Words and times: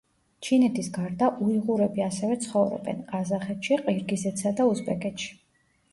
ჩინეთის 0.45 0.87
გარდა 0.95 1.27
უიღურები 1.47 2.05
ასევე 2.07 2.37
ცხოვრობენ: 2.45 3.03
ყაზახეთში, 3.13 3.79
ყირგიზეთსა 3.85 4.57
და 4.61 4.71
უზბეკეთში. 4.71 5.31